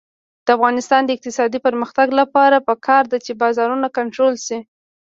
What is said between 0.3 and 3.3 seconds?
د افغانستان د اقتصادي پرمختګ لپاره پکار ده